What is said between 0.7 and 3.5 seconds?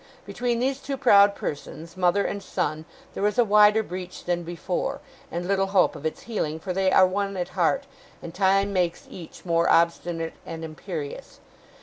two proud persons, mother and son, there is a